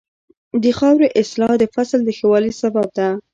[0.63, 3.07] د خاورې اصلاح د فصل د ښه والي سبب ده.